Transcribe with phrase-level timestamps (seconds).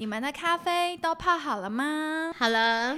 [0.00, 2.32] 你们的咖啡都泡好了吗？
[2.38, 2.96] 好了。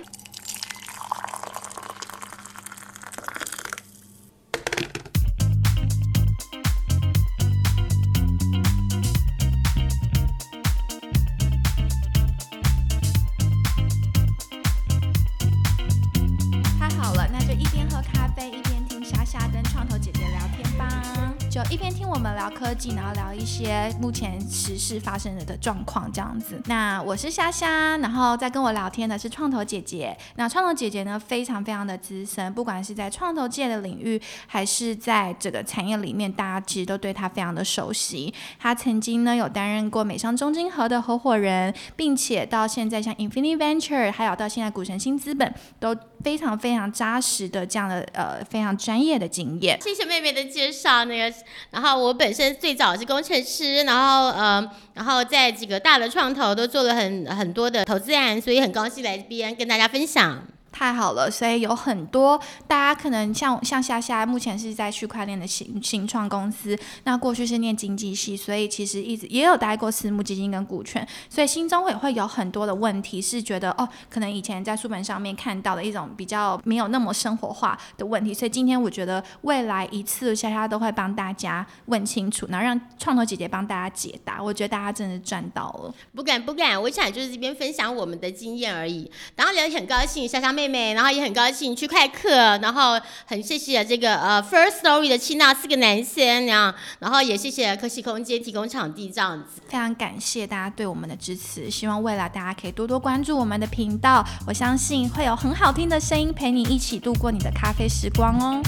[16.78, 18.19] 太好了，那就一边喝咖
[21.68, 26.60] 一边听我们聊科技，然后聊一些目前时事发生的状况这样子。
[26.66, 30.16] 那我是莎莎，然后在跟我聊天的是创投姐姐。
[30.36, 38.32] 那创投姐姐呢，非常非常的资深，不管是在创投界的领域，还是在这个产业里面，大家其实都对她非常的熟悉。
[38.58, 49.80] 她曾经呢有担任过美商中金合的合伙人，并且到现在像 Infinity Venture，还有到现在股神新资本，都非常非常扎实的这样的呃非常专业的经验。
[49.80, 51.34] 谢谢妹妹的介绍，那个，
[51.70, 60.42] 然后我本身最早是工程师，然后呃，然后在几个大的创投都做了很很多的投资案，所以很高兴来这边跟大家分享。
[60.72, 85.94] 太好了，所以有很多大家可能像像夏夏，目前是在区块链的新新创公司，那过去是念经济系，所以其实一直也有待过私募基金跟股权，所以心中也会有很多的问题，是觉得哦，可能以前在书本上面看到的一种比较没有那么生活化的问题，所以今天我觉得未来一次夏夏都会帮大家问清楚，然后让创投姐姐帮大家解答，我觉得大家真的赚到了。
[86.14, 89.10] 不敢不敢，我想就是这边分享我们的经验而已。
[89.36, 99.62] 然后也很高兴莎莎妹妹妹，然后也很高兴去快客，然后很谢谢这个呃 First Story 的七纳四个男生，然后然后也谢谢科技空间提供场地这样子。
[99.66, 108.60] 非常感谢大家对我们的支持，希望未来大家可以多多关注我们的频道，我相信会有很好听的声音陪你一起度过你的咖啡时光哦。